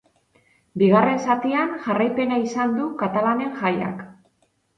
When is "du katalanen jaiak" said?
2.79-4.03